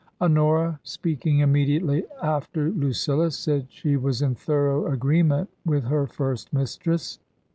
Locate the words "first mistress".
6.07-7.19